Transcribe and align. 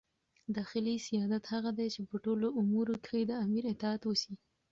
داخلي 0.57 0.95
سیادت 1.07 1.43
هغه 1.53 1.71
دئ، 1.77 1.87
چي 1.93 2.01
په 2.09 2.15
ټولو 2.25 2.47
امورو 2.59 2.93
کښي 3.03 3.21
د 3.27 3.31
امیر 3.45 3.63
اطاعت 3.73 4.01
وسي. 4.05 4.33